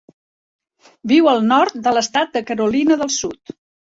Viu 1.11 1.29
al 1.31 1.43
nord 1.49 1.77
de 1.87 1.93
l'estat 1.97 2.31
de 2.39 2.43
Carolina 2.47 2.99
del 3.03 3.13
Sud. 3.17 3.55